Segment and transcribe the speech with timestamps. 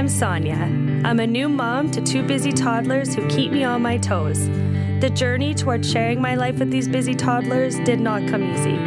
[0.00, 0.56] I'm Sonia.
[1.04, 4.48] I'm a new mom to two busy toddlers who keep me on my toes.
[5.00, 8.78] The journey toward sharing my life with these busy toddlers did not come easy.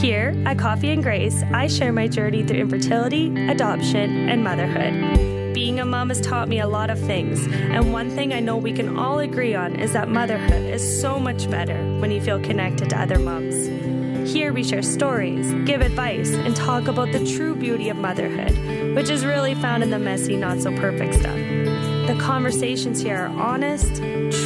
[0.00, 5.52] Here at Coffee and Grace, I share my journey through infertility, adoption, and motherhood.
[5.52, 8.56] Being a mom has taught me a lot of things, and one thing I know
[8.56, 12.40] we can all agree on is that motherhood is so much better when you feel
[12.40, 13.91] connected to other moms.
[14.32, 19.10] Here we share stories, give advice, and talk about the true beauty of motherhood, which
[19.10, 21.36] is really found in the messy, not so perfect stuff.
[21.36, 23.96] The conversations here are honest,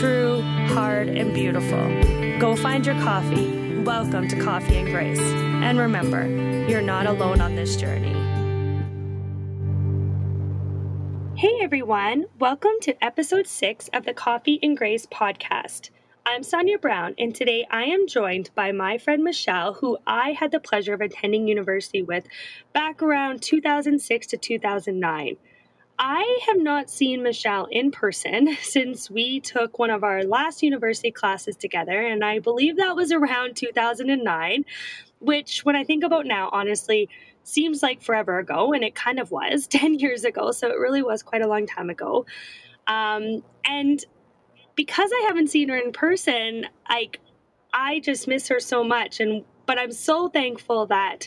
[0.01, 1.79] true, hard, and beautiful.
[2.41, 3.79] Go find your coffee.
[3.85, 5.21] Welcome to Coffee and Grace.
[5.21, 6.27] And remember,
[6.69, 8.13] you're not alone on this journey.
[11.37, 15.91] Hey everyone, welcome to episode six of the Coffee and Grace podcast.
[16.29, 20.51] I'm Sonia Brown, and today I am joined by my friend Michelle, who I had
[20.51, 22.27] the pleasure of attending university with
[22.73, 25.37] back around 2006 to 2009.
[26.01, 31.13] I have not seen Michelle in person since we took one of our last university
[31.13, 34.65] classes together, and I believe that was around 2009,
[35.21, 37.09] which, when I think about now, honestly,
[37.45, 41.05] seems like forever ago, and it kind of was 10 years ago, so it really
[41.05, 42.27] was quite a long time ago.
[42.89, 44.05] Um, and
[44.77, 47.19] because I haven't seen her in person, like
[47.73, 51.27] I just miss her so much and but I'm so thankful that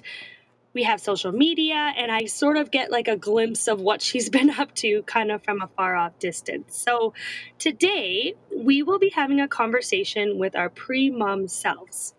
[0.74, 4.30] we have social media and I sort of get like a glimpse of what she's
[4.38, 6.78] been up to kind of from a far off distance.
[6.78, 7.14] So
[7.58, 12.14] today we will be having a conversation with our pre-mom selves.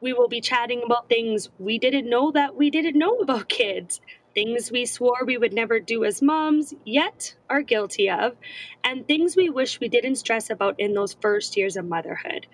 [0.00, 4.00] We will be chatting about things we didn't know that we didn't know about kids,
[4.34, 8.36] things we swore we would never do as moms, yet are guilty of,
[8.84, 12.46] and things we wish we didn't stress about in those first years of motherhood.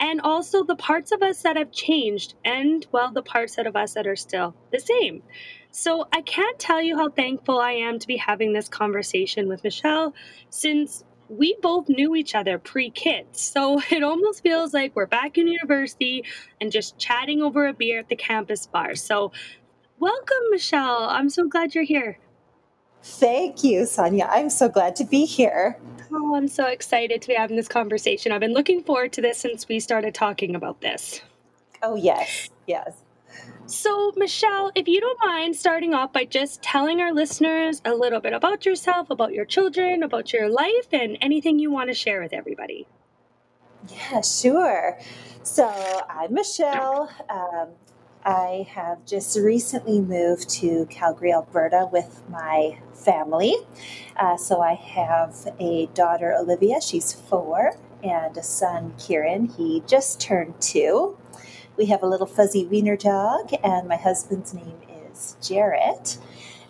[0.00, 3.94] And also the parts of us that have changed, and well, the parts of us
[3.94, 5.22] that are still the same.
[5.70, 9.64] So I can't tell you how thankful I am to be having this conversation with
[9.64, 10.14] Michelle
[10.50, 13.40] since we both knew each other pre kids.
[13.40, 16.24] So it almost feels like we're back in university
[16.60, 18.94] and just chatting over a beer at the campus bar.
[18.94, 19.32] So
[20.02, 21.04] Welcome, Michelle.
[21.04, 22.18] I'm so glad you're here.
[23.04, 24.28] Thank you, Sonia.
[24.28, 25.78] I'm so glad to be here.
[26.12, 28.32] Oh, I'm so excited to be having this conversation.
[28.32, 31.20] I've been looking forward to this since we started talking about this.
[31.84, 33.04] Oh, yes, yes.
[33.66, 38.18] So, Michelle, if you don't mind starting off by just telling our listeners a little
[38.18, 42.20] bit about yourself, about your children, about your life, and anything you want to share
[42.20, 42.88] with everybody.
[43.88, 44.98] Yeah, sure.
[45.44, 45.68] So,
[46.10, 47.08] I'm Michelle.
[47.30, 47.68] Um,
[48.24, 53.56] I have just recently moved to Calgary, Alberta with my family.
[54.16, 57.72] Uh, so I have a daughter, Olivia, she's four,
[58.04, 61.16] and a son, Kieran, he just turned two.
[61.76, 64.76] We have a little fuzzy wiener dog, and my husband's name
[65.10, 66.18] is Jarrett.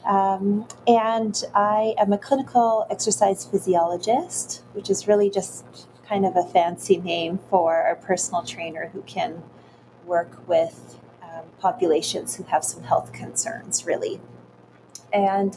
[0.06, 5.64] Um, and I am a clinical exercise physiologist, which is really just
[6.08, 9.42] kind of a fancy name for a personal trainer who can
[10.04, 10.98] work with
[11.62, 14.20] populations who have some health concerns, really.
[15.12, 15.56] And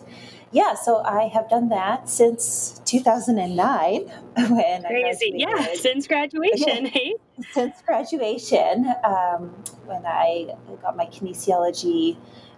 [0.52, 4.02] yeah, so I have done that since 2009
[4.50, 5.34] when Crazy.
[5.36, 7.16] yeah, since graduation, hey?
[7.52, 9.50] Since graduation, um,
[9.86, 12.16] when I got my kinesiology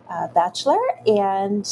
[0.08, 0.78] uh, bachelor,
[1.08, 1.68] and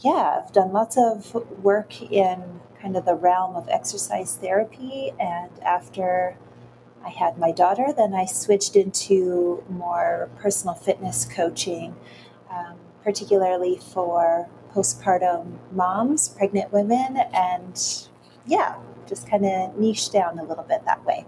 [0.00, 5.12] yeah, I've done lots of work in kind of the realm of exercise therapy.
[5.18, 6.38] And after
[7.06, 11.94] I had my daughter, then I switched into more personal fitness coaching,
[12.50, 12.74] um,
[13.04, 18.08] particularly for postpartum moms, pregnant women, and
[18.44, 18.74] yeah,
[19.08, 21.24] just kind of niche down a little bit that way.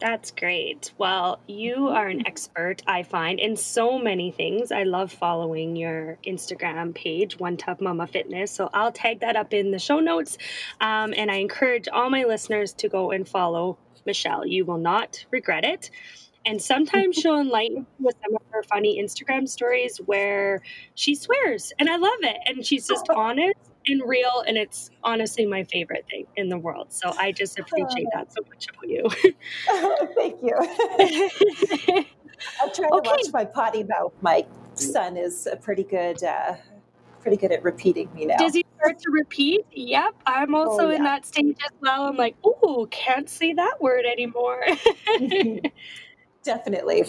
[0.00, 0.92] That's great.
[0.98, 4.72] Well, you are an expert, I find, in so many things.
[4.72, 8.50] I love following your Instagram page, One Tough Mama Fitness.
[8.50, 10.38] So I'll tag that up in the show notes.
[10.80, 14.46] Um, and I encourage all my listeners to go and follow Michelle.
[14.46, 15.90] You will not regret it.
[16.44, 20.62] And sometimes she'll enlighten with some of her funny Instagram stories where
[20.94, 22.36] she swears, and I love it.
[22.46, 23.58] And she's just honest
[23.88, 26.92] and real, and it's honestly my favorite thing in the world.
[26.92, 29.08] So I just appreciate that so much about you.
[30.14, 32.06] thank you.
[32.60, 33.10] I'm trying to okay.
[33.10, 34.12] watch my potty mouth.
[34.20, 34.44] My
[34.74, 36.54] son is a pretty good, uh,
[37.20, 38.36] pretty good at repeating me now.
[38.36, 39.64] Does he start to repeat?
[39.72, 40.96] Yep, I'm oh, also oh, yeah.
[40.96, 42.04] in that stage as well.
[42.04, 44.64] I'm like, oh, can't say that word anymore.
[46.42, 47.04] Definitely.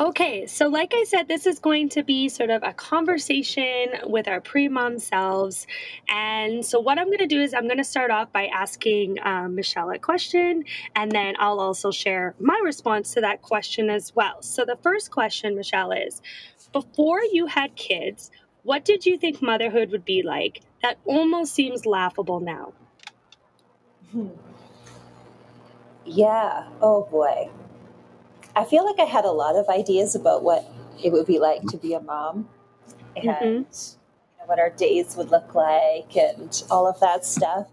[0.00, 4.28] Okay, so like I said, this is going to be sort of a conversation with
[4.28, 5.66] our pre mom selves.
[6.08, 9.18] And so, what I'm going to do is, I'm going to start off by asking
[9.24, 10.62] um, Michelle a question,
[10.94, 14.40] and then I'll also share my response to that question as well.
[14.40, 16.22] So, the first question, Michelle, is
[16.72, 18.30] before you had kids,
[18.62, 22.72] what did you think motherhood would be like that almost seems laughable now?
[24.12, 24.28] Hmm.
[26.04, 26.68] Yeah.
[26.80, 27.50] Oh boy.
[28.56, 30.64] I feel like I had a lot of ideas about what
[31.02, 32.48] it would be like to be a mom
[33.16, 33.46] and mm-hmm.
[33.46, 37.68] you know, what our days would look like and all of that stuff.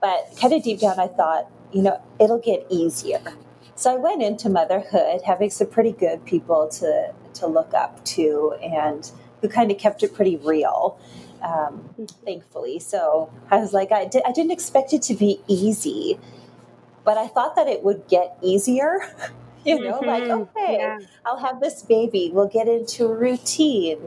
[0.00, 3.22] But kind of deep down, I thought, you know, it'll get easier.
[3.76, 8.54] So I went into motherhood having some pretty good people to to look up to
[8.62, 9.10] and
[9.44, 10.98] who kind of kept it pretty real,
[11.42, 11.90] um,
[12.24, 12.78] thankfully.
[12.78, 16.18] So I was like, I, di- I didn't expect it to be easy,
[17.04, 19.00] but I thought that it would get easier.
[19.66, 20.06] you know, mm-hmm.
[20.06, 20.98] like, okay, yeah.
[21.26, 23.98] I'll have this baby, we'll get into a routine,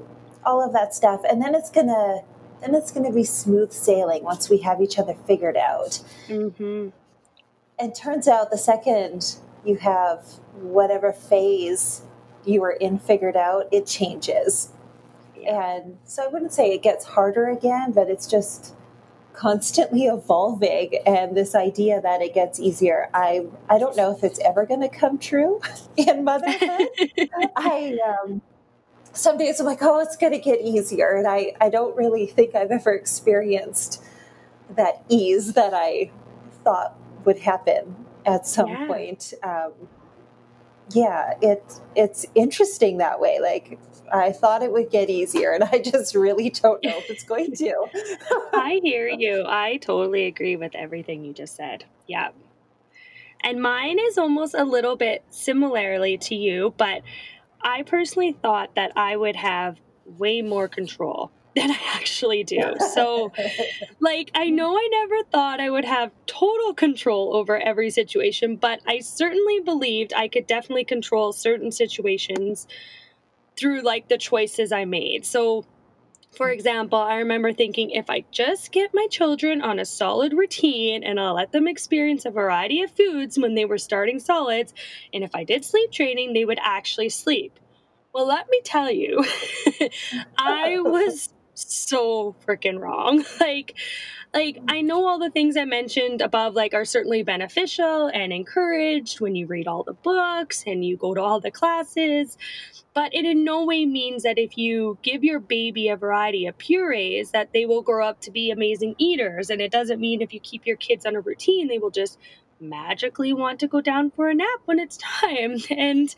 [0.44, 1.22] all of that stuff.
[1.30, 2.22] And then it's going to,
[2.62, 6.02] then it's going to be smooth sailing once we have each other figured out.
[6.30, 6.90] Mm-hmm.
[7.78, 10.26] And turns out the second you have
[10.56, 12.02] whatever phase
[12.44, 14.70] you were in figured out, it changes.
[15.42, 15.76] Yeah.
[15.76, 18.74] And so I wouldn't say it gets harder again, but it's just
[19.38, 24.40] constantly evolving and this idea that it gets easier i i don't know if it's
[24.40, 25.62] ever going to come true
[25.98, 26.88] in motherhood
[27.56, 28.42] i um
[29.14, 32.26] some days i'm like oh it's going to get easier and i i don't really
[32.26, 34.04] think i've ever experienced
[34.76, 36.12] that ease that i
[36.64, 37.96] thought would happen
[38.26, 38.88] at some yeah.
[38.88, 39.72] point um
[40.92, 41.64] yeah it
[41.96, 43.80] it's interesting that way like
[44.12, 47.54] I thought it would get easier, and I just really don't know if it's going
[47.54, 47.86] to.
[48.54, 49.44] I hear you.
[49.48, 51.86] I totally agree with everything you just said.
[52.08, 52.30] Yeah.
[53.44, 57.04] And mine is almost a little bit similarly to you, but
[57.62, 62.62] I personally thought that I would have way more control than I actually do.
[62.94, 63.32] So,
[64.00, 68.80] like, I know I never thought I would have total control over every situation, but
[68.88, 72.68] I certainly believed I could definitely control certain situations
[73.58, 75.26] through like the choices I made.
[75.26, 75.66] So,
[76.32, 76.54] for mm.
[76.54, 81.20] example, I remember thinking if I just get my children on a solid routine and
[81.20, 84.74] I'll let them experience a variety of foods when they were starting solids,
[85.14, 87.60] and if I did sleep training, they would actually sleep.
[88.14, 89.24] Well, let me tell you,
[90.38, 91.30] I was
[91.66, 93.24] so freaking wrong.
[93.40, 93.76] like,
[94.34, 99.20] like I know all the things I mentioned above like are certainly beneficial and encouraged
[99.22, 102.38] when you read all the books and you go to all the classes,
[102.94, 106.58] but it in no way means that if you give your baby a variety of
[106.58, 110.34] purees that they will grow up to be amazing eaters and it doesn't mean if
[110.34, 112.18] you keep your kids on a routine they will just
[112.60, 115.58] magically want to go down for a nap when it's time.
[115.70, 116.14] And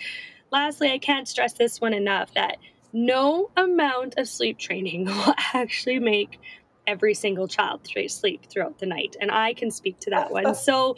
[0.51, 2.57] lastly, I can't stress this one enough that
[2.94, 6.39] no amount of sleep training will actually make
[6.88, 9.15] every single child sleep throughout the night.
[9.21, 10.56] And I can speak to that one.
[10.56, 10.97] So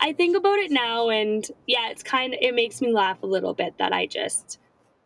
[0.00, 3.26] I think about it now and yeah, it's kind of, it makes me laugh a
[3.26, 4.58] little bit that I just,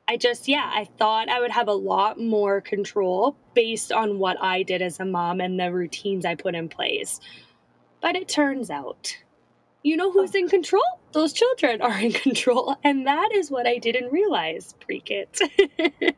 [0.09, 4.37] I just, yeah, I thought I would have a lot more control based on what
[4.41, 7.21] I did as a mom and the routines I put in place.
[8.01, 9.17] But it turns out,
[9.83, 10.83] you know who's in control?
[11.13, 12.77] Those children are in control.
[12.85, 15.41] And that is what I didn't realize pre kit.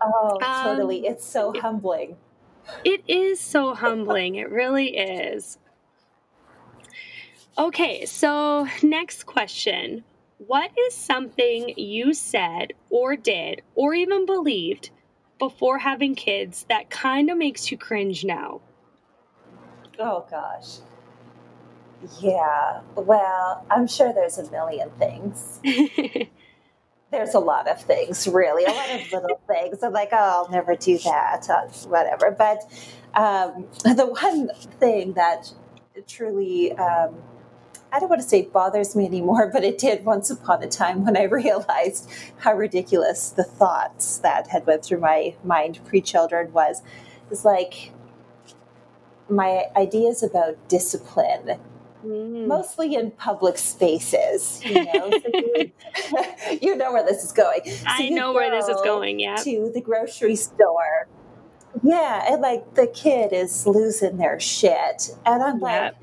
[0.00, 1.06] Oh, um, totally.
[1.06, 2.16] It's so humbling.
[2.84, 4.36] It is so humbling.
[4.36, 5.58] It really is.
[7.56, 10.04] Okay, so next question.
[10.38, 14.90] What is something you said or did or even believed
[15.38, 18.60] before having kids that kind of makes you cringe now?
[19.98, 20.78] Oh, gosh.
[22.20, 25.60] Yeah, well, I'm sure there's a million things.
[27.10, 29.82] there's a lot of things, really, a lot of little things.
[29.82, 32.30] I'm like, oh, I'll never do that, uh, whatever.
[32.30, 32.62] But
[33.14, 35.52] um, the one thing that
[36.06, 37.16] truly, um,
[37.90, 41.04] I don't want to say bothers me anymore, but it did once upon a time
[41.04, 46.82] when I realized how ridiculous the thoughts that had went through my mind pre-children was,
[47.30, 47.92] is like
[49.28, 51.58] my ideas about discipline
[52.04, 52.46] Mm.
[52.46, 55.10] Mostly in public spaces, you know.
[55.10, 55.72] so you,
[56.62, 57.60] you, know where this is going.
[57.64, 59.18] So I know where this is going.
[59.18, 59.34] Yeah.
[59.36, 61.08] To the grocery store.
[61.82, 65.94] Yeah, and like the kid is losing their shit, and I'm like,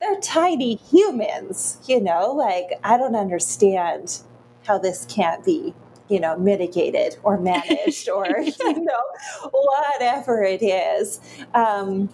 [0.00, 2.32] they're tiny humans, you know.
[2.32, 4.20] Like I don't understand
[4.64, 5.74] how this can't be
[6.08, 8.52] you know mitigated or managed or you
[8.84, 11.20] know whatever it is
[11.54, 12.08] um,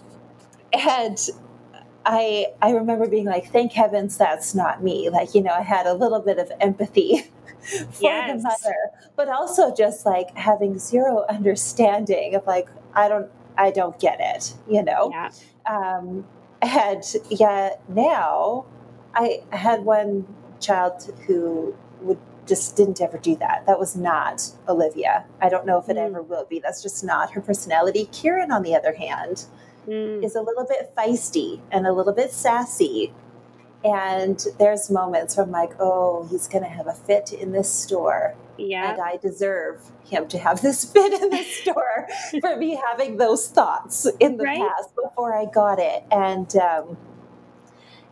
[0.71, 1.29] and
[2.05, 5.09] I I remember being like, thank heavens that's not me.
[5.09, 7.21] Like, you know, I had a little bit of empathy
[7.61, 8.41] for yes.
[8.41, 8.75] the mother,
[9.15, 14.53] but also just like having zero understanding of like, I don't I don't get it,
[14.69, 15.11] you know?
[15.11, 15.31] Yeah.
[15.65, 16.25] Um,
[16.61, 18.65] and yet now
[19.13, 20.25] I had one
[20.59, 23.65] child who would just didn't ever do that.
[23.67, 25.25] That was not Olivia.
[25.41, 26.05] I don't know if it mm.
[26.05, 26.59] ever will be.
[26.59, 28.09] That's just not her personality.
[28.11, 29.45] Kieran, on the other hand,
[29.87, 30.23] mm.
[30.23, 33.13] is a little bit feisty and a little bit sassy.
[33.83, 37.71] And there's moments where I'm like, oh, he's going to have a fit in this
[37.71, 38.35] store.
[38.57, 38.91] Yeah.
[38.91, 42.07] And I deserve him to have this fit in this store
[42.39, 44.59] for me having those thoughts in the right?
[44.59, 46.03] past before I got it.
[46.11, 46.97] And um,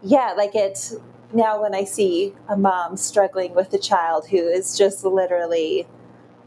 [0.01, 0.91] yeah, like it
[1.33, 5.87] now when I see a mom struggling with a child who is just literally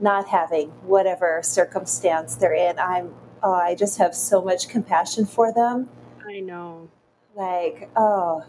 [0.01, 3.15] not having whatever circumstance they're in, I'm
[3.45, 5.89] oh, I just have so much compassion for them.
[6.27, 6.89] I know.
[7.37, 8.45] Like, oh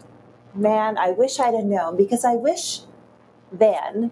[0.54, 2.80] man, I wish I'd have known because I wish
[3.52, 4.10] then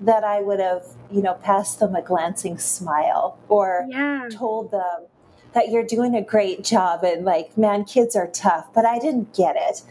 [0.00, 4.28] that I would have, you know, passed them a glancing smile or yeah.
[4.30, 5.06] told them
[5.54, 9.34] that you're doing a great job and like, man, kids are tough, but I didn't
[9.34, 9.82] get it.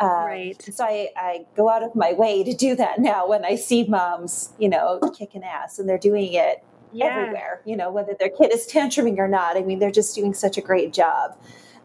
[0.00, 0.62] Um, right.
[0.74, 3.84] So I, I go out of my way to do that now when I see
[3.84, 6.62] moms, you know, kicking ass and they're doing it
[6.94, 7.06] yeah.
[7.06, 9.56] everywhere, you know, whether their kid is tantruming or not.
[9.56, 11.36] I mean, they're just doing such a great job.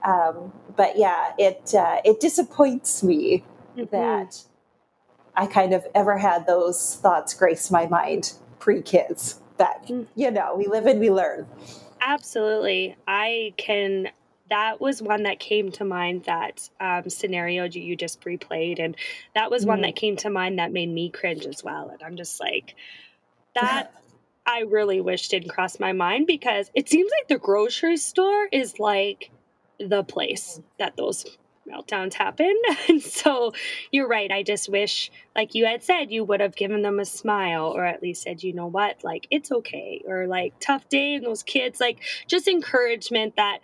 [0.06, 3.44] Um, but yeah, it, uh, it disappoints me
[3.78, 3.86] mm-hmm.
[3.92, 4.44] that
[5.36, 9.42] I kind of ever had those thoughts grace my mind pre kids.
[9.58, 10.08] That, mm.
[10.16, 11.46] you know, we live and we learn.
[12.02, 12.96] Absolutely.
[13.08, 14.10] I can
[14.50, 18.96] that was one that came to mind that um, scenario you just replayed and
[19.36, 19.70] that was mm.
[19.70, 22.76] one that came to mind that made me cringe as well and i'm just like
[23.56, 23.94] that
[24.50, 28.80] i really wish didn't cross my mind because it seems like the grocery store is
[28.80, 29.30] like
[29.80, 31.26] the place that those
[31.70, 32.54] meltdowns happen.
[32.90, 33.54] And so
[33.92, 37.06] you're right i just wish like you had said you would have given them a
[37.06, 39.04] smile or at least said you know what?
[39.04, 40.02] Like it's okay.
[40.08, 43.60] Or like tough day and those kids like just encouragement that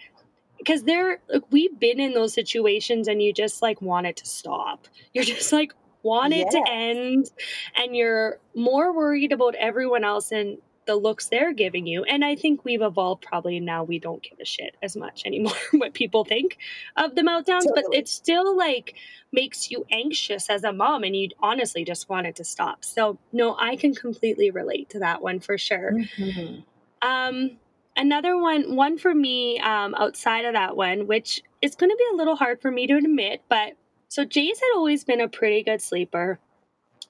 [0.58, 4.26] because they're like, we've been in those situations and you just like want it to
[4.26, 4.88] stop.
[5.14, 5.74] You're just like
[6.04, 7.32] want it to end
[7.76, 12.36] and you're more worried about everyone else and the looks they're giving you and i
[12.36, 16.24] think we've evolved probably now we don't give a shit as much anymore what people
[16.24, 16.58] think
[16.96, 17.84] of the meltdowns totally.
[17.90, 18.96] but it still like
[19.32, 23.18] makes you anxious as a mom and you honestly just want it to stop so
[23.32, 26.60] no i can completely relate to that one for sure mm-hmm.
[27.08, 27.58] um
[27.98, 32.06] another one, one for me um, outside of that one, which is going to be
[32.14, 33.74] a little hard for me to admit, but
[34.10, 36.40] so Jace had always been a pretty good sleeper.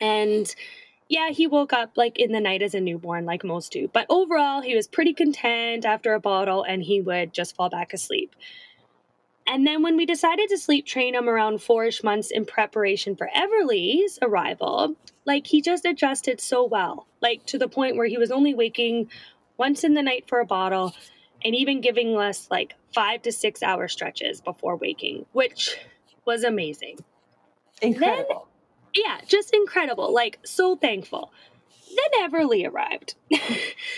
[0.01, 0.53] And
[1.07, 3.89] yeah, he woke up like in the night as a newborn, like most do.
[3.93, 7.93] But overall, he was pretty content after a bottle and he would just fall back
[7.93, 8.35] asleep.
[9.47, 13.29] And then when we decided to sleep train him around fourish months in preparation for
[13.35, 14.95] Everly's arrival,
[15.25, 19.09] like he just adjusted so well, like to the point where he was only waking
[19.57, 20.93] once in the night for a bottle,
[21.43, 25.77] and even giving us like five to six hour stretches before waking, which
[26.25, 26.97] was amazing.
[27.81, 28.47] Incredible.
[28.47, 28.54] Then,
[28.95, 30.13] yeah, just incredible.
[30.13, 31.31] Like, so thankful.
[31.89, 33.15] Then Everly arrived.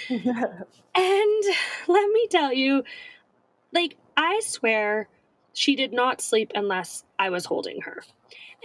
[0.10, 1.44] and
[1.88, 2.84] let me tell you,
[3.72, 5.08] like, I swear
[5.54, 8.04] she did not sleep unless I was holding her.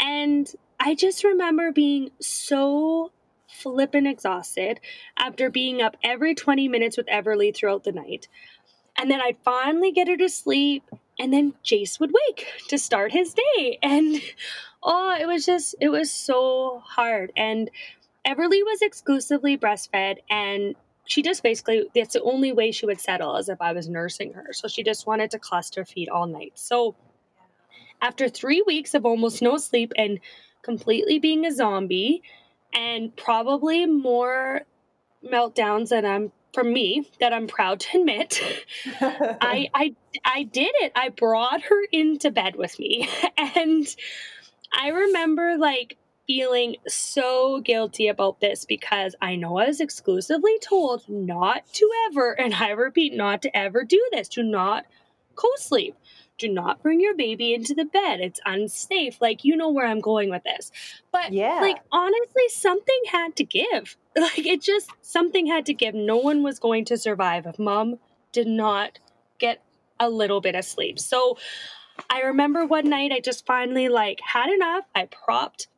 [0.01, 3.13] And I just remember being so
[3.49, 4.81] flippin' exhausted
[5.17, 8.29] after being up every 20 minutes with Everly throughout the night.
[8.97, 10.85] And then I'd finally get her to sleep,
[11.19, 13.79] and then Jace would wake to start his day.
[13.83, 14.21] And
[14.83, 17.33] oh, it was just, it was so hard.
[17.37, 17.71] And
[18.27, 23.37] Everly was exclusively breastfed, and she just basically, that's the only way she would settle
[23.37, 24.53] as if I was nursing her.
[24.53, 26.53] So she just wanted to cluster feed all night.
[26.55, 26.95] So
[28.01, 30.21] after three weeks of almost no sleep and
[30.63, 32.23] completely being a zombie,
[32.73, 34.63] and probably more
[35.25, 38.41] meltdowns than I'm from me that I'm proud to admit.
[39.01, 39.95] I I
[40.25, 40.93] I did it.
[40.95, 43.87] I brought her into bed with me and
[44.73, 51.09] I remember like feeling so guilty about this because I know I was exclusively told
[51.09, 54.29] not to ever and I repeat not to ever do this.
[54.31, 54.87] to not
[55.35, 55.97] co-sleep
[56.43, 58.21] do not bring your baby into the bed.
[58.21, 59.21] It's unsafe.
[59.21, 60.73] Like, you know where I'm going with this.
[61.13, 61.61] But, yeah.
[61.61, 63.97] like, honestly, something had to give.
[64.15, 65.95] Like, it just, something had to give.
[65.95, 67.99] No one was going to survive if mom
[68.31, 68.99] did not
[69.39, 69.63] get
[69.99, 70.99] a little bit of sleep.
[70.99, 71.39] So,
[72.11, 74.85] I remember one night I just finally, like, had enough.
[74.95, 75.69] I propped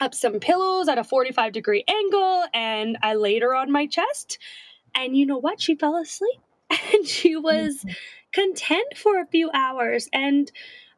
[0.00, 4.40] up some pillows at a 45 degree angle and I laid her on my chest.
[4.96, 5.60] And you know what?
[5.60, 6.40] She fell asleep.
[6.92, 7.76] And she was.
[7.78, 7.90] Mm-hmm.
[8.32, 10.50] Content for a few hours and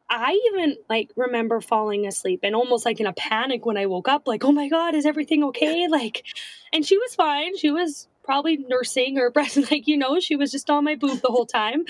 [0.09, 4.07] I even like remember falling asleep and almost like in a panic when I woke
[4.07, 5.87] up, like, oh my God, is everything okay?
[5.87, 6.23] Like,
[6.71, 7.57] and she was fine.
[7.57, 11.21] She was probably nursing or breast, like, you know, she was just on my boob
[11.21, 11.85] the whole time.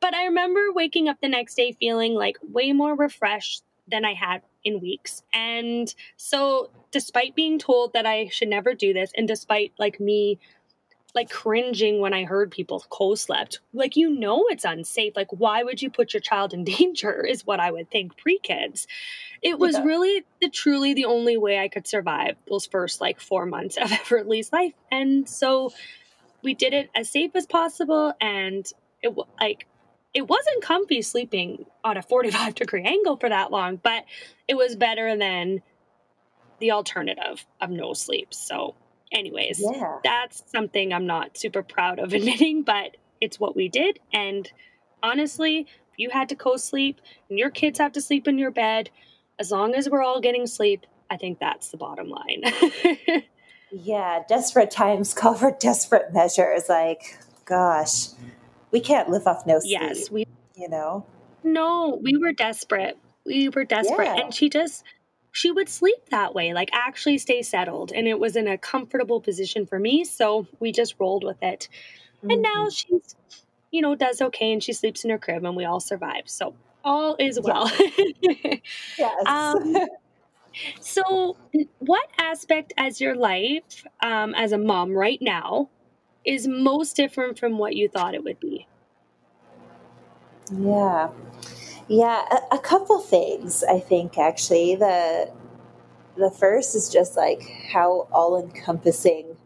[0.00, 4.14] But I remember waking up the next day feeling like way more refreshed than I
[4.14, 5.22] had in weeks.
[5.32, 10.38] And so, despite being told that I should never do this, and despite like me
[11.14, 15.14] like cringing when I heard people co slept, like, you know, it's unsafe.
[15.16, 17.24] Like, why would you put your child in danger?
[17.24, 18.86] Is what I would think pre kids.
[19.42, 19.84] It was yeah.
[19.84, 23.90] really the truly the only way I could survive those first like four months of
[24.10, 24.74] Everly's life.
[24.90, 25.72] And so
[26.42, 28.12] we did it as safe as possible.
[28.20, 28.66] And
[29.02, 29.66] it like,
[30.12, 34.04] it wasn't comfy sleeping on a 45 degree angle for that long, but
[34.48, 35.62] it was better than
[36.58, 38.34] the alternative of no sleep.
[38.34, 38.74] So,
[39.12, 39.98] anyways, yeah.
[40.04, 43.98] that's something I'm not super proud of admitting, but it's what we did.
[44.12, 44.50] And
[45.02, 48.50] honestly, if you had to co sleep and your kids have to sleep in your
[48.50, 48.90] bed,
[49.38, 52.42] as long as we're all getting sleep, I think that's the bottom line.
[53.70, 56.68] yeah, desperate times call for desperate measures.
[56.68, 58.08] Like, gosh
[58.70, 59.78] we can't live off no sleep.
[59.80, 60.26] Yes, we
[60.56, 61.04] you know.
[61.42, 62.98] No, we were desperate.
[63.24, 64.20] We were desperate yeah.
[64.22, 64.84] and she just
[65.32, 69.20] she would sleep that way, like actually stay settled and it was in a comfortable
[69.20, 71.68] position for me, so we just rolled with it.
[72.18, 72.30] Mm-hmm.
[72.30, 73.16] And now she's
[73.70, 76.24] you know does okay and she sleeps in her crib and we all survive.
[76.26, 77.70] So all is well.
[78.98, 79.26] yes.
[79.26, 79.76] um,
[80.80, 81.36] so,
[81.78, 85.68] what aspect as your life um, as a mom right now
[86.24, 88.66] is most different from what you thought it would be?
[90.52, 91.10] Yeah.
[91.90, 94.76] Yeah, a, a couple things I think actually.
[94.76, 95.28] The
[96.16, 97.42] the first is just like
[97.72, 99.36] how all encompassing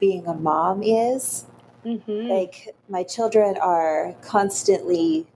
[0.00, 1.44] being a mom is.
[1.84, 2.28] Mm-hmm.
[2.28, 5.26] Like my children are constantly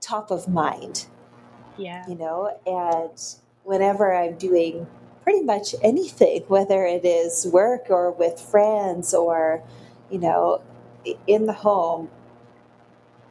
[0.00, 1.06] top of mind.
[1.76, 2.04] Yeah.
[2.08, 3.20] You know, and
[3.64, 4.86] whenever I'm doing
[5.24, 9.60] pretty much anything, whether it is work or with friends or,
[10.08, 10.62] you know,
[11.26, 12.10] in the home,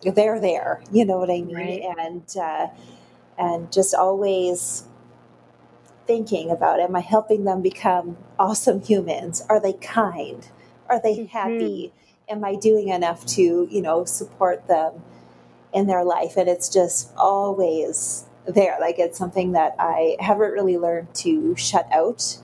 [0.04, 0.82] they're there.
[0.92, 1.56] You know what I mean?
[1.56, 1.84] Right.
[2.00, 2.68] And uh,
[3.38, 4.86] and just always
[6.08, 9.44] thinking about: Am I helping them become awesome humans?
[9.50, 10.48] Are they kind?
[10.90, 11.26] Are they mm-hmm.
[11.26, 11.94] happy?
[12.28, 15.04] Am I doing enough to you know support them
[15.74, 16.38] in their life?
[16.38, 18.78] And it's just always there.
[18.80, 22.38] Like it's something that I haven't really learned to shut out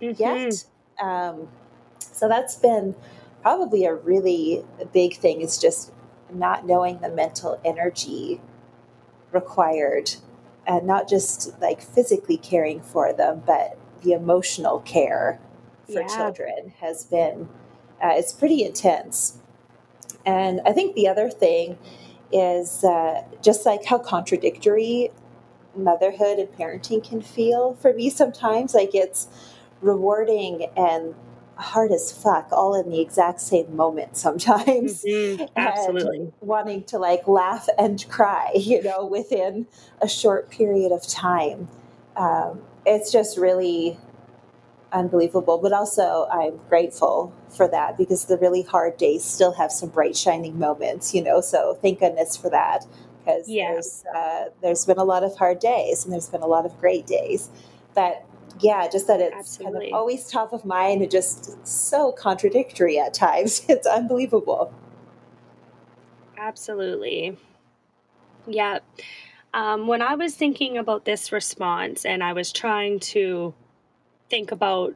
[0.00, 0.20] mm-hmm.
[0.20, 0.64] yet.
[1.00, 1.48] Um,
[1.98, 2.94] so that's been
[3.42, 5.40] probably a really big thing.
[5.40, 5.91] Is just
[6.34, 8.40] not knowing the mental energy
[9.30, 10.16] required,
[10.66, 15.40] and not just like physically caring for them, but the emotional care
[15.86, 16.06] for yeah.
[16.06, 17.48] children has been.
[18.02, 19.38] Uh, it's pretty intense.
[20.26, 21.78] And I think the other thing
[22.32, 25.10] is uh, just like how contradictory
[25.74, 28.74] motherhood and parenting can feel for me sometimes.
[28.74, 29.28] Like it's
[29.80, 31.14] rewarding and
[31.62, 35.02] hard as fuck all in the exact same moment sometimes.
[35.02, 35.44] Mm-hmm.
[35.56, 36.32] Absolutely.
[36.40, 39.66] Wanting to like laugh and cry, you know, within
[40.00, 41.68] a short period of time.
[42.16, 43.98] Um, it's just really
[44.92, 45.58] unbelievable.
[45.58, 50.16] But also, I'm grateful for that because the really hard days still have some bright,
[50.16, 51.40] shining moments, you know.
[51.40, 52.86] So thank goodness for that
[53.24, 53.72] because yeah.
[53.72, 56.78] there's uh, there's been a lot of hard days and there's been a lot of
[56.78, 57.48] great days.
[57.94, 58.24] But
[58.60, 59.80] yeah, just that it's Absolutely.
[59.80, 63.64] kind of always top of mind and just so contradictory at times.
[63.68, 64.72] It's unbelievable.
[66.36, 67.36] Absolutely.
[68.46, 68.80] Yeah.
[69.54, 73.54] Um, when I was thinking about this response and I was trying to
[74.30, 74.94] think about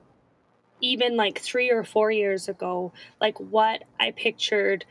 [0.80, 4.84] even like three or four years ago, like what I pictured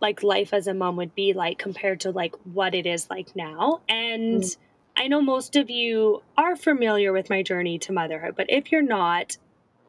[0.00, 3.34] like life as a mom would be like compared to like what it is like
[3.36, 3.80] now.
[3.88, 4.56] And mm.
[5.00, 8.82] I know most of you are familiar with my journey to motherhood, but if you're
[8.82, 9.38] not,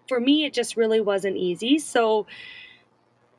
[0.07, 1.79] for me, it just really wasn't easy.
[1.79, 2.27] So,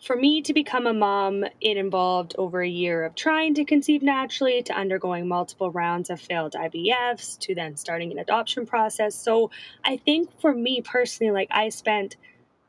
[0.05, 4.03] for me to become a mom, it involved over a year of trying to conceive
[4.03, 9.15] naturally, to undergoing multiple rounds of failed IVFs, to then starting an adoption process.
[9.15, 9.51] So,
[9.83, 12.17] I think for me personally, like I spent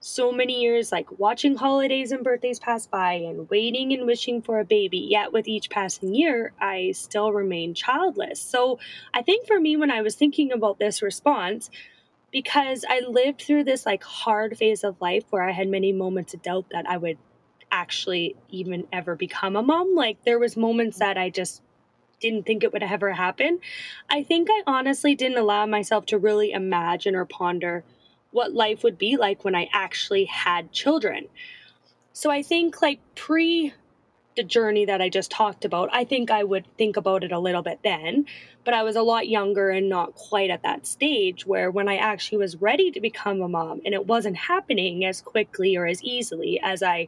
[0.05, 4.59] so many years like watching holidays and birthdays pass by and waiting and wishing for
[4.59, 4.97] a baby.
[4.97, 8.41] Yet with each passing year i still remain childless.
[8.41, 8.79] So
[9.13, 11.69] i think for me when i was thinking about this response
[12.33, 16.33] because i lived through this like hard phase of life where i had many moments
[16.33, 17.17] of doubt that i would
[17.71, 19.95] actually even ever become a mom.
[19.95, 21.61] Like there was moments that i just
[22.19, 23.59] didn't think it would ever happen.
[24.09, 27.85] I think i honestly didn't allow myself to really imagine or ponder
[28.33, 31.27] what life would be like when I actually had children.
[32.11, 33.73] So I think, like, pre
[34.35, 37.39] the journey that I just talked about, I think I would think about it a
[37.39, 38.25] little bit then,
[38.63, 41.97] but I was a lot younger and not quite at that stage where when I
[41.97, 46.03] actually was ready to become a mom and it wasn't happening as quickly or as
[46.03, 47.07] easily as I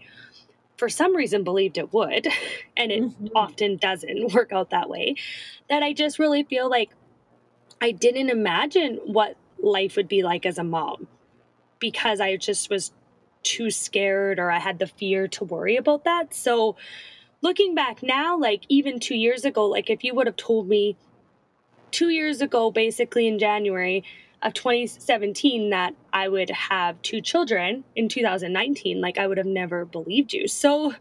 [0.77, 2.27] for some reason believed it would
[2.77, 3.27] and it mm-hmm.
[3.35, 5.15] often doesn't work out that way
[5.69, 6.91] that I just really feel like
[7.81, 11.07] I didn't imagine what life would be like as a mom
[11.79, 12.91] because I just was
[13.43, 16.33] too scared or I had the fear to worry about that.
[16.33, 16.75] So
[17.41, 20.97] looking back now, like even two years ago, like if you would have told me
[21.91, 24.03] two years ago, basically in January
[24.41, 29.85] of 2017, that I would have two children in 2019, like I would have never
[29.85, 30.47] believed you.
[30.47, 30.93] So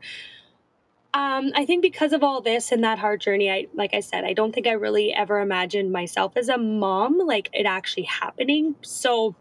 [1.15, 4.25] um, I think because of all this and that hard journey, I like I said,
[4.25, 8.75] I don't think I really ever imagined myself as a mom, like it actually happening.
[8.83, 9.37] So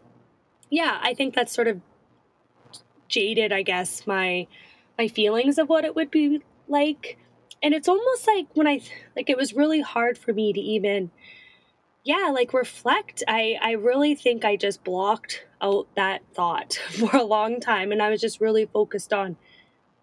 [0.74, 1.80] yeah, I think that's sort of
[3.08, 4.48] jaded, I guess, my
[4.98, 7.18] my feelings of what it would be like.
[7.62, 8.80] And it's almost like when I
[9.14, 11.12] like it was really hard for me to even
[12.02, 13.22] yeah, like reflect.
[13.28, 18.02] I I really think I just blocked out that thought for a long time and
[18.02, 19.36] I was just really focused on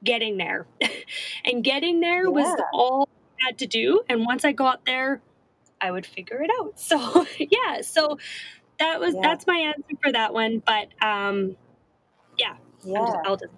[0.03, 0.67] getting there.
[1.45, 2.29] and getting there yeah.
[2.29, 3.09] was all
[3.41, 5.21] I had to do and once I got there,
[5.81, 6.75] I would figure it out.
[6.77, 8.17] So, yeah, so
[8.81, 9.21] that was yeah.
[9.21, 11.55] that's my answer for that one, but um
[12.37, 12.99] yeah, yeah.
[12.99, 13.53] Just, I'll just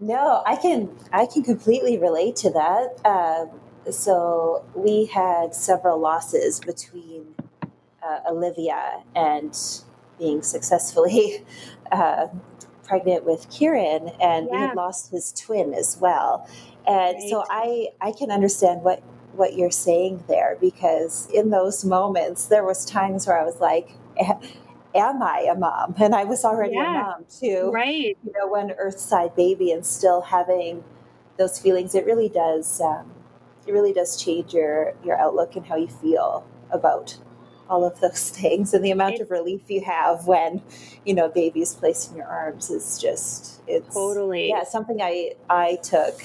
[0.00, 3.00] no, I can I can completely relate to that.
[3.04, 7.34] Uh, so we had several losses between
[8.02, 9.56] uh, Olivia and
[10.18, 11.44] being successfully
[11.92, 12.26] uh,
[12.82, 14.52] pregnant with Kieran, and yeah.
[14.52, 16.48] we had lost his twin as well.
[16.86, 17.30] And right.
[17.30, 22.64] so I I can understand what what you're saying there because in those moments there
[22.64, 23.90] was times where I was like
[24.94, 25.94] am I a mom?
[25.98, 27.70] And I was already yeah, a mom too.
[27.72, 28.16] Right.
[28.24, 30.84] You know, when Earthside baby and still having
[31.36, 32.80] those feelings, it really does.
[32.80, 33.10] Um,
[33.66, 37.16] it really does change your your outlook and how you feel about
[37.68, 40.62] all of those things and the amount it, of relief you have when
[41.04, 45.32] you know baby is placed in your arms is just it's totally yeah something i
[45.48, 46.20] i took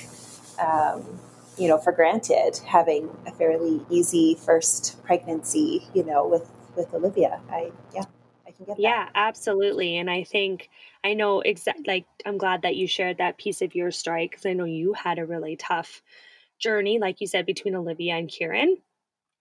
[0.60, 1.19] um,
[1.58, 7.39] you know for granted having a fairly easy first pregnancy you know with with olivia
[7.51, 8.03] i yeah
[8.49, 8.81] I can get that.
[8.81, 9.97] yeah, absolutely.
[9.97, 10.69] And I think
[11.03, 14.45] I know exactly, like, I'm glad that you shared that piece of your story because
[14.45, 16.01] I know you had a really tough
[16.57, 18.77] journey, like you said, between Olivia and Kieran.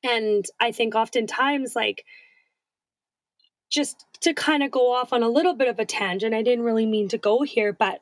[0.05, 2.05] And I think oftentimes, like,
[3.71, 6.65] just to kind of go off on a little bit of a tangent, I didn't
[6.65, 8.01] really mean to go here, but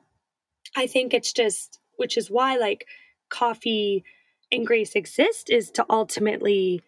[0.77, 2.87] I think it's just, which is why, like,
[3.31, 4.05] coffee
[4.53, 6.83] and grace exist is to ultimately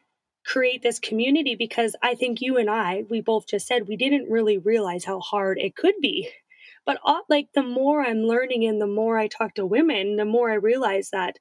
[0.49, 4.31] create this community because I think you and I, we both just said we didn't
[4.31, 6.31] really realize how hard it could be.
[6.87, 10.25] But uh, like the more I'm learning and the more I talk to women, the
[10.25, 11.37] more I realize that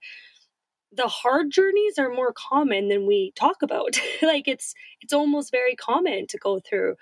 [0.92, 3.98] the hard journeys are more common than we talk about.
[4.22, 6.96] like it's it's almost very common to go through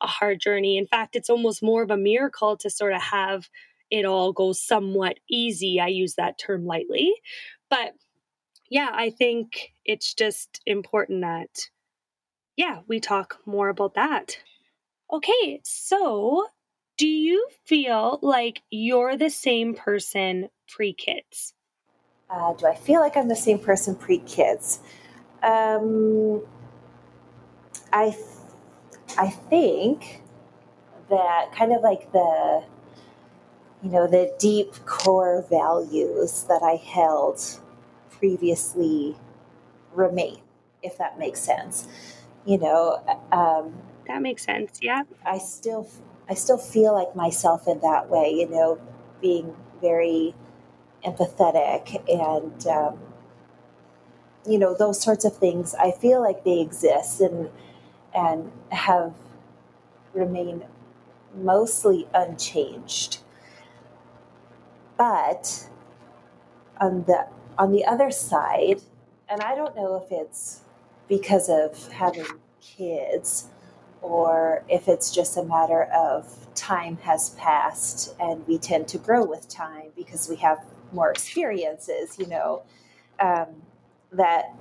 [0.00, 0.76] a hard journey.
[0.76, 3.48] In fact, it's almost more of a miracle to sort of have
[3.90, 5.78] it all go somewhat easy.
[5.78, 7.14] I use that term lightly.
[7.70, 7.92] But
[8.70, 11.68] yeah, I think it's just important that,
[12.56, 14.38] yeah, we talk more about that.
[15.12, 16.46] Okay, so
[16.96, 21.54] do you feel like you're the same person pre kids?
[22.30, 24.80] Uh, do I feel like I'm the same person pre kids?
[25.42, 26.42] Um,
[27.92, 30.22] I, th- I think
[31.10, 32.64] that kind of like the,
[33.82, 37.60] you know, the deep core values that I held
[38.18, 39.16] previously
[39.92, 40.40] remain,
[40.82, 41.88] if that makes sense.
[42.46, 43.74] You know, um,
[44.06, 44.78] that makes sense.
[44.82, 45.88] Yeah, I still,
[46.28, 48.30] I still feel like myself in that way.
[48.30, 48.80] You know,
[49.20, 50.34] being very
[51.04, 52.98] empathetic and um,
[54.46, 55.74] you know those sorts of things.
[55.74, 57.50] I feel like they exist and
[58.14, 59.14] and have
[60.14, 60.64] remained
[61.36, 63.18] mostly unchanged.
[64.96, 65.68] But
[66.80, 67.26] on the
[67.58, 68.80] on the other side,
[69.28, 70.60] and I don't know if it's
[71.08, 72.26] because of having
[72.60, 73.48] kids
[74.02, 79.24] or if it's just a matter of time has passed and we tend to grow
[79.24, 82.62] with time because we have more experiences, you know,
[83.20, 83.46] um,
[84.12, 84.54] that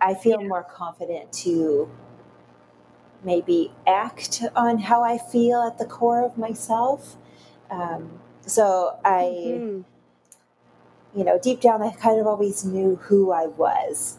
[0.00, 1.90] I feel more confident to
[3.24, 7.16] maybe act on how I feel at the core of myself.
[7.70, 9.22] Um, so I.
[9.22, 9.80] Mm-hmm
[11.18, 14.18] you know, deep down, I kind of always knew who I was,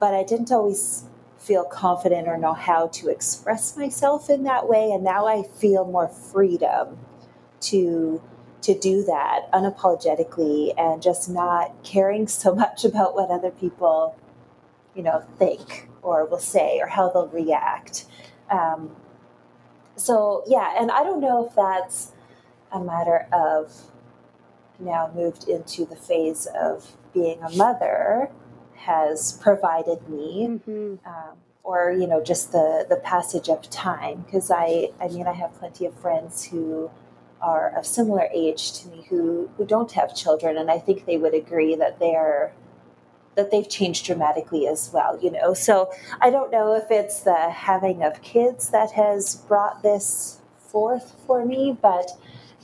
[0.00, 1.04] but I didn't always
[1.38, 4.90] feel confident or know how to express myself in that way.
[4.90, 6.98] And now I feel more freedom
[7.60, 8.20] to
[8.62, 14.18] to do that unapologetically and just not caring so much about what other people,
[14.96, 18.06] you know, think or will say or how they'll react.
[18.50, 18.96] Um,
[19.94, 22.10] so yeah, and I don't know if that's
[22.72, 23.92] a matter of
[24.78, 28.30] now moved into the phase of being a mother
[28.74, 31.08] has provided me mm-hmm.
[31.08, 35.32] um, or you know just the the passage of time because I I mean I
[35.32, 36.90] have plenty of friends who
[37.40, 41.16] are of similar age to me who who don't have children and I think they
[41.16, 42.52] would agree that they're
[43.36, 47.50] that they've changed dramatically as well you know so I don't know if it's the
[47.50, 52.10] having of kids that has brought this forth for me but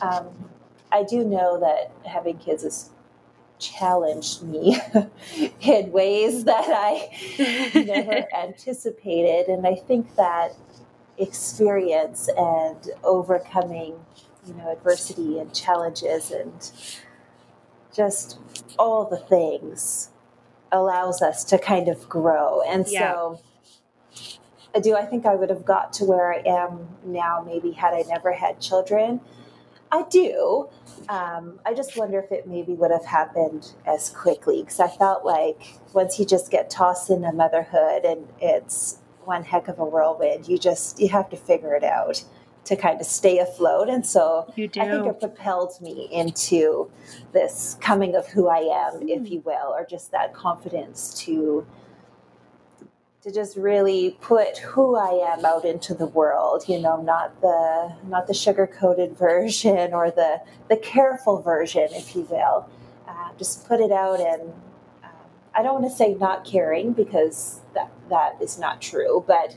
[0.02, 0.49] um,
[0.92, 2.90] I do know that having kids has
[3.58, 4.80] challenged me
[5.60, 9.48] in ways that I never anticipated.
[9.48, 10.52] And I think that
[11.18, 13.94] experience and overcoming,
[14.46, 16.70] you know, adversity and challenges and
[17.94, 18.38] just
[18.78, 20.10] all the things
[20.72, 22.62] allows us to kind of grow.
[22.66, 23.12] And yeah.
[23.12, 23.40] so
[24.74, 27.92] I do I think I would have got to where I am now maybe had
[27.92, 29.20] I never had children?
[29.92, 30.68] I do.
[31.08, 35.24] Um, I just wonder if it maybe would have happened as quickly because I felt
[35.24, 40.48] like once you just get tossed into motherhood and it's one heck of a whirlwind,
[40.48, 42.24] you just you have to figure it out
[42.64, 43.88] to kind of stay afloat.
[43.88, 46.90] And so I think it propelled me into
[47.32, 49.08] this coming of who I am, mm.
[49.08, 51.66] if you will, or just that confidence to
[53.22, 57.94] to just really put who I am out into the world, you know, not the
[58.06, 62.68] not the sugar coated version or the the careful version, if you will.
[63.06, 64.42] Uh, just put it out, and
[65.04, 65.10] um,
[65.54, 69.56] I don't want to say not caring because that that is not true, but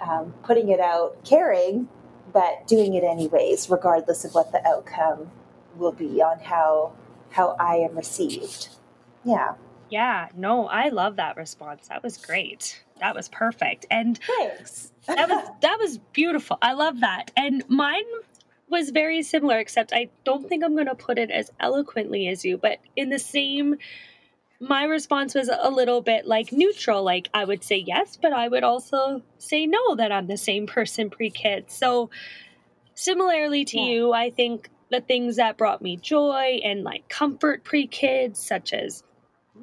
[0.00, 1.88] um, putting it out, caring,
[2.32, 5.30] but doing it anyways, regardless of what the outcome
[5.76, 6.92] will be on how
[7.30, 8.68] how I am received.
[9.24, 9.54] Yeah.
[9.92, 11.88] Yeah, no, I love that response.
[11.88, 12.82] That was great.
[13.00, 13.84] That was perfect.
[13.90, 14.90] And thanks.
[15.06, 16.56] that was that was beautiful.
[16.62, 17.30] I love that.
[17.36, 18.04] And mine
[18.70, 22.42] was very similar except I don't think I'm going to put it as eloquently as
[22.42, 23.76] you, but in the same
[24.60, 27.02] my response was a little bit like neutral.
[27.02, 30.66] Like I would say yes, but I would also say no that I'm the same
[30.66, 31.70] person pre kid.
[31.70, 32.08] So,
[32.94, 33.86] similarly to yeah.
[33.88, 38.72] you, I think the things that brought me joy and like comfort pre kids, such
[38.72, 39.02] as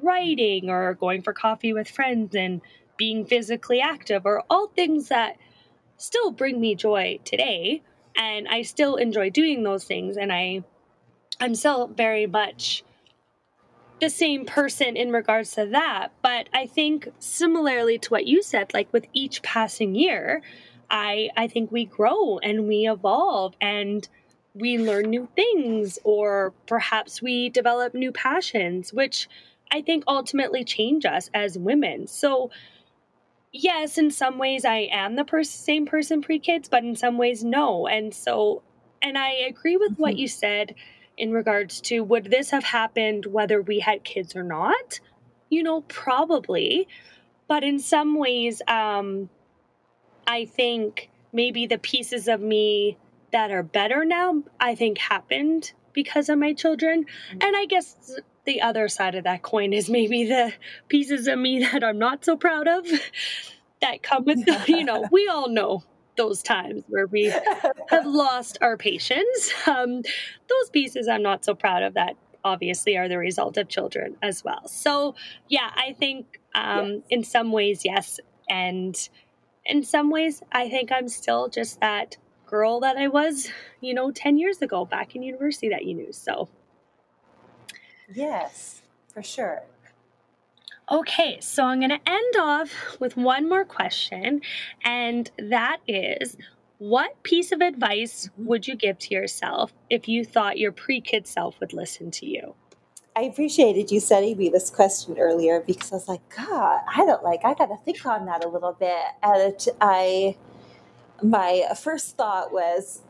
[0.02, 2.60] writing or going for coffee with friends and
[2.96, 5.36] being physically active are all things that
[5.96, 7.82] still bring me joy today.
[8.16, 10.16] And I still enjoy doing those things.
[10.16, 10.64] And I
[11.40, 12.84] I'm still very much
[14.00, 16.08] the same person in regards to that.
[16.22, 20.42] But I think similarly to what you said like with each passing year
[20.90, 24.06] I I think we grow and we evolve and
[24.54, 29.28] we learn new things or perhaps we develop new passions which
[29.70, 32.06] I think ultimately change us as women.
[32.06, 32.50] So,
[33.52, 37.18] yes, in some ways I am the pers- same person pre kids, but in some
[37.18, 37.86] ways, no.
[37.86, 38.62] And so,
[39.02, 40.02] and I agree with mm-hmm.
[40.02, 40.74] what you said
[41.16, 45.00] in regards to would this have happened whether we had kids or not?
[45.50, 46.88] You know, probably.
[47.46, 49.28] But in some ways, um,
[50.26, 52.96] I think maybe the pieces of me
[53.32, 57.04] that are better now, I think happened because of my children.
[57.04, 57.38] Mm-hmm.
[57.42, 60.52] And I guess the other side of that coin is maybe the
[60.88, 62.86] pieces of me that I'm not so proud of
[63.80, 65.84] that come with, the, you know, we all know
[66.16, 67.32] those times where we
[67.88, 69.52] have lost our patience.
[69.66, 74.16] Um, those pieces I'm not so proud of that obviously are the result of children
[74.22, 74.66] as well.
[74.68, 75.14] So,
[75.48, 77.02] yeah, I think um, yes.
[77.10, 78.20] in some ways, yes.
[78.48, 78.96] And
[79.64, 83.48] in some ways, I think I'm still just that girl that I was,
[83.80, 86.12] you know, 10 years ago back in university that you knew.
[86.12, 86.48] So,
[88.14, 89.62] Yes, for sure.
[90.90, 94.40] Okay, so I'm going to end off with one more question,
[94.84, 96.36] and that is
[96.78, 98.46] what piece of advice mm-hmm.
[98.46, 102.26] would you give to yourself if you thought your pre kid self would listen to
[102.26, 102.54] you?
[103.14, 107.22] I appreciated you sending me this question earlier because I was like, God, I don't
[107.22, 109.04] like, I got to think on that a little bit.
[109.22, 110.36] And I,
[111.22, 113.02] my first thought was,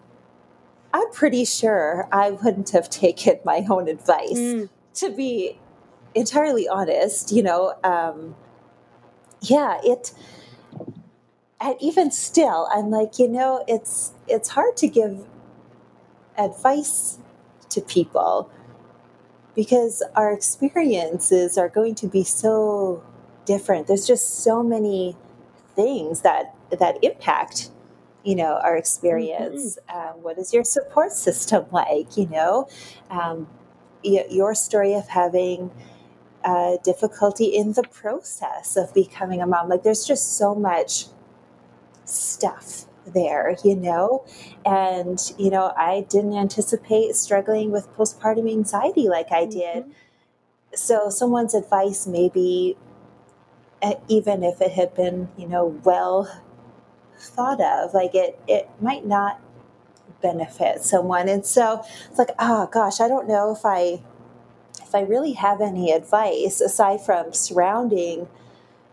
[0.92, 4.32] I'm pretty sure I wouldn't have taken my own advice.
[4.32, 5.58] Mm to be
[6.14, 8.34] entirely honest, you know, um,
[9.42, 10.12] yeah, it,
[11.60, 15.26] and even still, I'm like, you know, it's it's hard to give
[16.36, 17.18] advice
[17.70, 18.50] to people
[19.54, 23.02] because our experiences are going to be so
[23.44, 23.86] different.
[23.86, 25.16] There's just so many
[25.76, 27.70] things that that impact
[28.24, 30.16] you know our experience mm-hmm.
[30.16, 32.68] um, what is your support system like you know
[33.08, 33.48] um,
[34.02, 35.70] your story of having
[36.44, 39.68] uh, difficulty in the process of becoming a mom.
[39.68, 41.06] Like there's just so much
[42.04, 44.24] stuff there, you know?
[44.64, 49.84] And, you know, I didn't anticipate struggling with postpartum anxiety like I did.
[49.84, 49.90] Mm-hmm.
[50.74, 52.76] So someone's advice maybe
[54.08, 56.42] even if it had been, you know, well
[57.18, 59.40] thought of, like it, it might not
[60.20, 61.28] benefit someone.
[61.28, 64.02] And so it's like, oh gosh, I don't know if I,
[64.82, 68.28] if I really have any advice aside from surrounding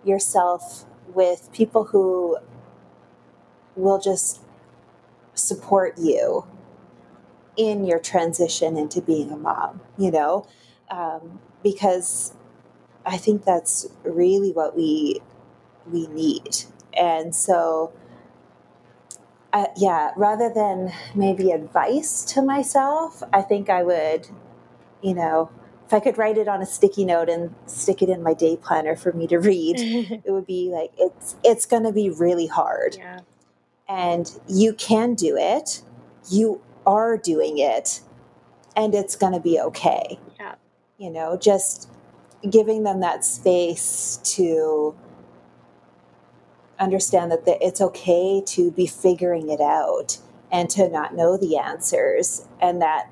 [0.03, 2.37] yourself with people who
[3.75, 4.41] will just
[5.33, 6.45] support you
[7.55, 10.47] in your transition into being a mom, you know,
[10.89, 12.33] um, because
[13.05, 15.21] I think that's really what we
[15.91, 16.57] we need.
[16.93, 17.93] And so,
[19.53, 24.27] uh, yeah, rather than maybe advice to myself, I think I would,
[25.01, 25.49] you know,
[25.85, 28.57] if I could write it on a sticky note and stick it in my day
[28.57, 29.75] planner for me to read,
[30.25, 32.97] it would be like it's it's going to be really hard.
[32.97, 33.19] Yeah.
[33.87, 35.81] And you can do it.
[36.29, 38.01] You are doing it
[38.77, 40.19] and it's going to be okay.
[40.39, 40.55] Yeah.
[40.97, 41.89] You know, just
[42.49, 44.95] giving them that space to
[46.79, 50.19] understand that it's okay to be figuring it out
[50.51, 53.09] and to not know the answers and that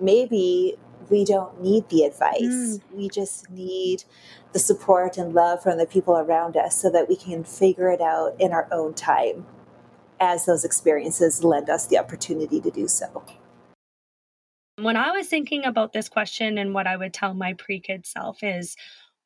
[0.00, 0.76] maybe
[1.10, 2.40] we don't need the advice.
[2.40, 2.80] Mm.
[2.92, 4.04] We just need
[4.52, 8.00] the support and love from the people around us so that we can figure it
[8.00, 9.46] out in our own time
[10.20, 13.22] as those experiences lend us the opportunity to do so.
[14.76, 18.06] When I was thinking about this question and what I would tell my pre kid
[18.06, 18.76] self is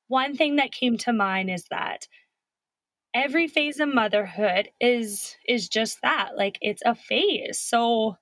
[0.09, 2.09] one thing that came to mind is that
[3.15, 8.17] every phase of motherhood is is just that like it's a phase so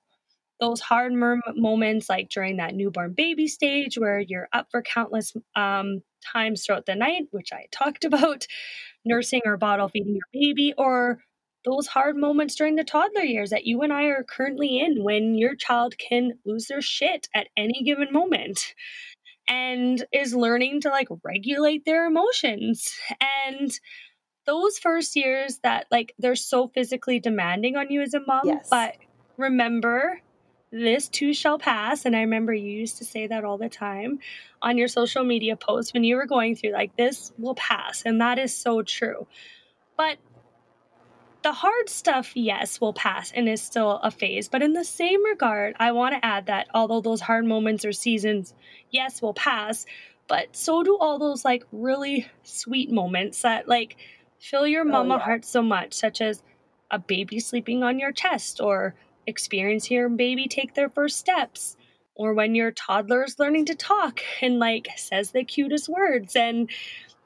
[0.59, 1.11] those hard
[1.55, 6.01] moments like during that newborn baby stage where you're up for countless um,
[6.33, 8.45] times throughout the night which i talked about
[9.05, 11.19] nursing or bottle feeding your baby or
[11.63, 15.35] those hard moments during the toddler years that you and I are currently in when
[15.35, 18.73] your child can lose their shit at any given moment
[19.47, 22.91] and is learning to like regulate their emotions.
[23.47, 23.71] And
[24.51, 28.67] those first years that like they're so physically demanding on you as a mom, yes.
[28.69, 28.97] but
[29.37, 30.19] remember
[30.73, 32.03] this too shall pass.
[32.03, 34.19] And I remember you used to say that all the time
[34.61, 38.03] on your social media posts when you were going through like this will pass.
[38.05, 39.25] And that is so true.
[39.95, 40.17] But
[41.43, 44.49] the hard stuff, yes, will pass and is still a phase.
[44.49, 47.93] But in the same regard, I want to add that although those hard moments or
[47.93, 48.53] seasons,
[48.89, 49.85] yes, will pass,
[50.27, 53.95] but so do all those like really sweet moments that like
[54.41, 55.23] fill your oh, mama oh, yeah.
[55.23, 56.43] heart so much, such as
[56.89, 58.95] a baby sleeping on your chest or
[59.27, 61.77] experiencing your baby take their first steps
[62.15, 66.69] or when your toddler is learning to talk and like says the cutest words and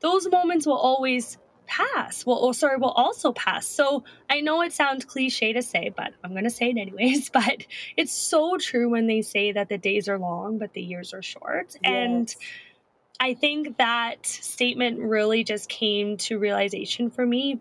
[0.01, 2.25] those moments will always pass.
[2.25, 3.67] Well, oh, sorry, will also pass.
[3.67, 7.29] So I know it sounds cliche to say, but I'm going to say it anyways.
[7.33, 7.65] But
[7.97, 11.21] it's so true when they say that the days are long, but the years are
[11.21, 11.75] short.
[11.75, 11.79] Yes.
[11.83, 12.35] And
[13.19, 17.59] I think that statement really just came to realization for me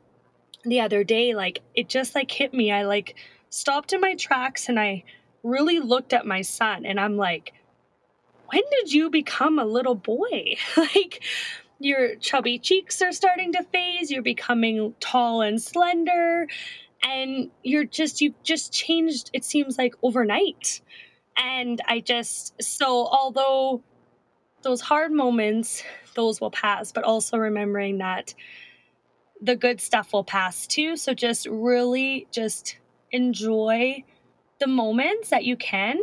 [0.64, 1.34] the other day.
[1.34, 2.72] Like it just like hit me.
[2.72, 3.16] I like
[3.50, 5.04] stopped in my tracks and I
[5.42, 7.52] really looked at my son and I'm like,
[8.48, 10.56] when did you become a little boy?
[10.76, 11.22] like,
[11.78, 16.46] your chubby cheeks are starting to phase, you're becoming tall and slender,
[17.02, 20.80] and you're just, you've just changed, it seems like overnight.
[21.36, 23.82] And I just, so although
[24.64, 25.84] those hard moments,
[26.16, 28.34] those will pass, but also remembering that
[29.40, 30.96] the good stuff will pass too.
[30.96, 32.78] So just really just
[33.12, 34.02] enjoy
[34.58, 36.00] the moments that you can,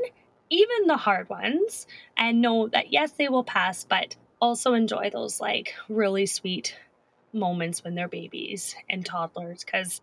[0.50, 5.42] even the hard ones, and know that yes, they will pass, but also enjoy those
[5.42, 6.76] like really sweet
[7.34, 10.02] moments when they're babies and toddlers because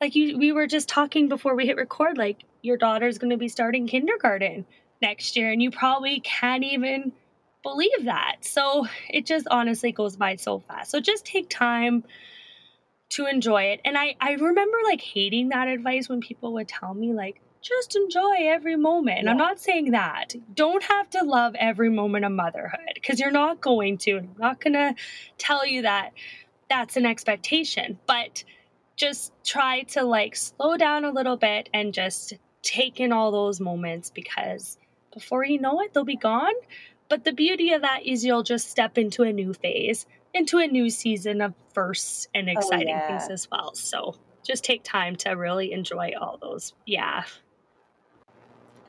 [0.00, 3.36] like you we were just talking before we hit record like your daughter's going to
[3.36, 4.64] be starting kindergarten
[5.02, 7.12] next year and you probably can't even
[7.66, 12.04] believe that so it just honestly goes by so fast so just take time
[13.08, 16.94] to enjoy it and i i remember like hating that advice when people would tell
[16.94, 19.24] me like just enjoy every moment.
[19.24, 19.30] Yeah.
[19.30, 20.34] I'm not saying that.
[20.54, 24.18] Don't have to love every moment of motherhood because you're not going to.
[24.18, 24.94] And I'm not going to
[25.36, 26.12] tell you that
[26.70, 28.44] that's an expectation, but
[28.94, 33.60] just try to like slow down a little bit and just take in all those
[33.60, 34.78] moments because
[35.12, 36.54] before you know it, they'll be gone.
[37.08, 40.66] But the beauty of that is you'll just step into a new phase, into a
[40.66, 43.18] new season of firsts and oh, exciting oh, yeah.
[43.18, 43.74] things as well.
[43.74, 46.72] So just take time to really enjoy all those.
[46.84, 47.24] Yeah.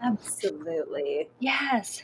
[0.02, 1.28] Absolutely.
[1.40, 2.04] Yes.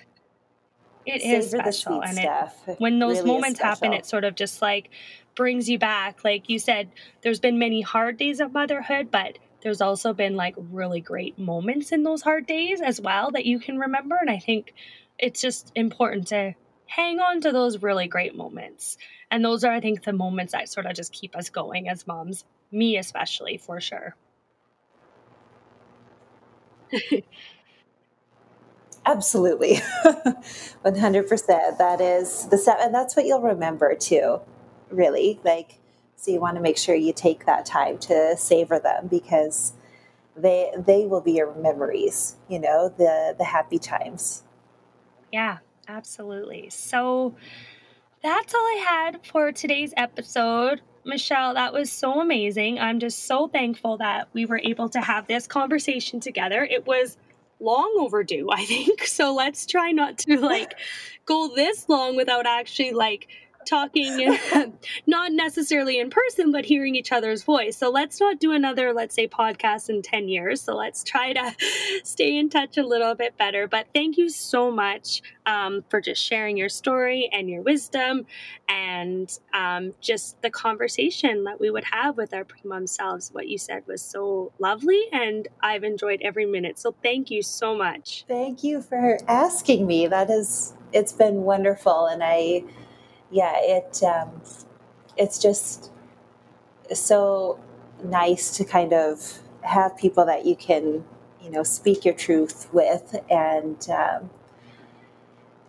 [1.06, 2.02] it is special.
[2.02, 4.90] and it, when those really moments happen, it sort of just like
[5.36, 6.24] brings you back.
[6.24, 6.90] Like you said,
[7.22, 11.92] there's been many hard days of motherhood, but there's also been like really great moments
[11.92, 14.18] in those hard days as well that you can remember.
[14.20, 14.74] And I think
[15.20, 16.54] it's just important to
[16.86, 18.98] hang on to those really great moments.
[19.32, 22.06] And those are, I think, the moments that sort of just keep us going as
[22.06, 24.16] moms, me especially, for sure.
[29.06, 29.76] Absolutely.
[30.86, 31.78] 100%.
[31.78, 32.80] That is the set.
[32.80, 34.40] And that's what you'll remember too,
[34.90, 35.40] really.
[35.44, 35.80] Like,
[36.16, 39.74] so you want to make sure you take that time to savor them because
[40.38, 44.44] they they will be your memories, you know, the the happy times.
[45.34, 45.58] Yeah,
[45.88, 46.70] absolutely.
[46.70, 47.34] So
[48.22, 50.82] that's all I had for today's episode.
[51.06, 52.78] Michelle, that was so amazing.
[52.78, 56.64] I'm just so thankful that we were able to have this conversation together.
[56.64, 57.18] It was
[57.60, 59.06] long overdue, I think.
[59.08, 60.76] So let's try not to like
[61.26, 63.28] go this long without actually like
[63.66, 64.38] talking
[65.08, 67.78] not necessarily in person but hearing each other's voice.
[67.78, 70.62] So let's not do another let's say podcast in 10 years.
[70.62, 71.56] So let's try to
[72.04, 73.68] stay in touch a little bit better.
[73.68, 78.26] But thank you so much um, for just sharing your story and your wisdom
[78.70, 83.30] and um, just the conversation that we would have with our pre-mom selves.
[83.32, 86.80] What you said was so lovely and i've enjoyed every minute.
[86.80, 88.26] So thank you so much.
[88.28, 90.08] Thank you for asking me.
[90.08, 92.64] That is it's been wonderful and i
[93.34, 94.30] yeah, it um,
[95.18, 95.92] it's just
[96.94, 97.60] so
[98.04, 101.04] nice to kind of have people that you can
[101.42, 104.30] you know speak your truth with and um,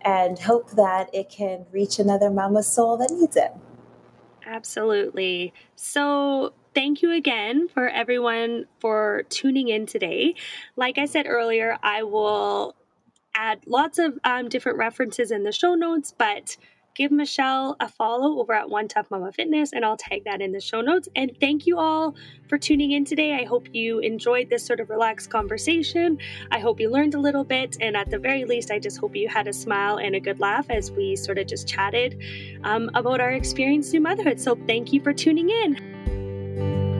[0.02, 3.52] and hope that it can reach another mama's soul that needs it.
[4.46, 5.54] Absolutely.
[5.74, 10.34] So thank you again for everyone for tuning in today.
[10.76, 12.76] Like I said earlier, I will
[13.34, 16.58] add lots of um, different references in the show notes, but
[16.94, 20.52] give Michelle a follow over at One Tough Mama Fitness, and I'll tag that in
[20.52, 21.08] the show notes.
[21.16, 22.14] And thank you all
[22.48, 23.34] for tuning in today.
[23.34, 26.18] I hope you enjoyed this sort of relaxed conversation.
[26.50, 29.16] I hope you learned a little bit, and at the very least, I just hope
[29.16, 32.22] you had a smile and a good laugh as we sort of just chatted
[32.62, 34.40] um, about our experience through motherhood.
[34.40, 36.93] So thank you for tuning in.